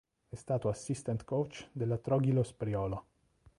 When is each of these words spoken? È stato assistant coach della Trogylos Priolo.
È 0.27 0.35
stato 0.35 0.67
assistant 0.67 1.23
coach 1.25 1.69
della 1.71 1.99
Trogylos 1.99 2.53
Priolo. 2.53 3.05